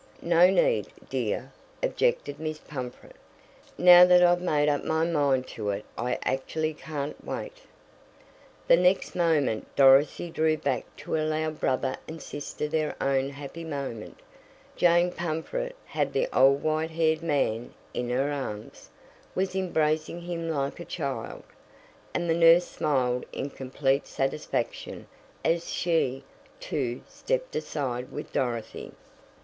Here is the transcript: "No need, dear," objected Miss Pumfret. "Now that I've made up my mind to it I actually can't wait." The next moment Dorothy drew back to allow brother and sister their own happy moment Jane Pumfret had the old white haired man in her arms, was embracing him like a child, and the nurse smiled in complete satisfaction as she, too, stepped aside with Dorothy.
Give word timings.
"No 0.23 0.49
need, 0.49 0.87
dear," 1.11 1.51
objected 1.83 2.39
Miss 2.39 2.57
Pumfret. 2.57 3.15
"Now 3.77 4.03
that 4.03 4.23
I've 4.23 4.41
made 4.41 4.67
up 4.67 4.83
my 4.83 5.05
mind 5.05 5.45
to 5.49 5.69
it 5.69 5.85
I 5.95 6.17
actually 6.23 6.73
can't 6.73 7.23
wait." 7.23 7.57
The 8.67 8.77
next 8.77 9.13
moment 9.13 9.67
Dorothy 9.75 10.31
drew 10.31 10.57
back 10.57 10.85
to 11.05 11.17
allow 11.17 11.51
brother 11.51 11.97
and 12.07 12.19
sister 12.19 12.67
their 12.67 12.95
own 12.99 13.29
happy 13.29 13.63
moment 13.63 14.21
Jane 14.75 15.11
Pumfret 15.11 15.75
had 15.85 16.13
the 16.13 16.27
old 16.35 16.63
white 16.63 16.89
haired 16.89 17.21
man 17.21 17.71
in 17.93 18.09
her 18.09 18.31
arms, 18.31 18.89
was 19.35 19.55
embracing 19.55 20.21
him 20.21 20.49
like 20.49 20.79
a 20.79 20.83
child, 20.83 21.43
and 22.15 22.27
the 22.27 22.33
nurse 22.33 22.65
smiled 22.65 23.27
in 23.31 23.51
complete 23.51 24.07
satisfaction 24.07 25.05
as 25.45 25.69
she, 25.71 26.23
too, 26.59 27.01
stepped 27.07 27.55
aside 27.55 28.11
with 28.11 28.33
Dorothy. 28.33 28.93